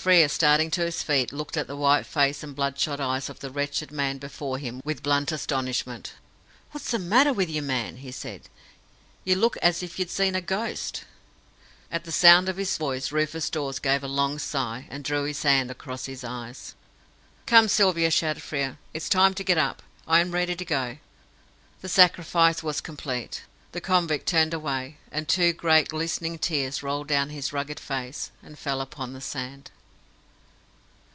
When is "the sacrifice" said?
21.82-22.62